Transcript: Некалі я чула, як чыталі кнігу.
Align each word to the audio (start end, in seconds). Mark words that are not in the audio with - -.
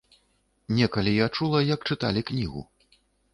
Некалі 0.77 1.13
я 1.17 1.27
чула, 1.41 1.61
як 1.73 1.85
чыталі 1.89 2.25
кнігу. 2.31 2.65